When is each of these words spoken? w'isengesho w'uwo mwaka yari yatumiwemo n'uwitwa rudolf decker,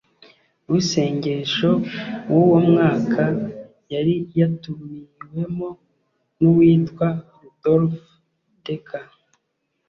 w'isengesho 0.69 1.69
w'uwo 2.31 2.57
mwaka 2.69 3.23
yari 3.93 4.15
yatumiwemo 4.39 5.69
n'uwitwa 6.39 7.07
rudolf 7.39 7.95
decker, 8.65 9.05